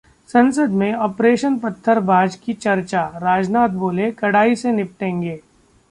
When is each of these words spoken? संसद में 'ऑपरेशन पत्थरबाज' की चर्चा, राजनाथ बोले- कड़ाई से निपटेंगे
संसद 0.29 0.69
में 0.69 0.93
'ऑपरेशन 0.93 1.57
पत्थरबाज' 1.59 2.35
की 2.35 2.53
चर्चा, 2.53 3.03
राजनाथ 3.15 3.69
बोले- 3.69 4.13
कड़ाई 4.19 4.55
से 4.55 4.71
निपटेंगे 4.71 5.39